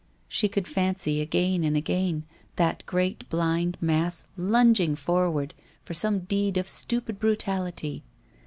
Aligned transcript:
She 0.27 0.49
could 0.49 0.67
fancy, 0.67 1.21
again 1.21 1.63
and 1.63 1.77
again, 1.77 2.23
that 2.55 2.83
great 2.87 3.29
blind 3.29 3.77
mass 3.79 4.25
lunging 4.35 4.95
forward 4.95 5.53
for 5.85 5.93
some 5.93 6.21
deed 6.21 6.57
of 6.57 6.67
stupid 6.67 7.19
brutality. 7.19 8.01